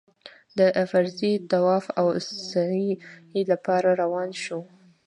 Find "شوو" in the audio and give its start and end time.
4.43-4.61